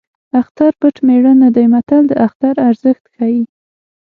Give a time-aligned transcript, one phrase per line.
[0.39, 3.41] اختر پټ مېړه نه دی متل د اختر ارزښت ښيي